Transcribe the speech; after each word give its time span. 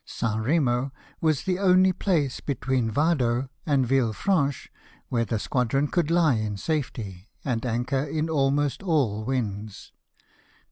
St. 0.03 0.43
Eemo 0.47 0.89
was 1.21 1.43
the 1.43 1.59
only 1.59 1.93
place 1.93 2.39
between 2.39 2.89
Yado 2.89 3.49
and 3.67 3.85
Ville 3.85 4.13
Franche 4.13 4.67
^vhere 5.11 5.27
the 5.27 5.37
squadron 5.37 5.89
could 5.89 6.09
he 6.09 6.15
in 6.43 6.57
safety, 6.57 7.29
and 7.45 7.63
anchor 7.67 8.03
in 8.05 8.27
almost 8.27 8.81
all 8.81 9.23
winds. 9.23 9.91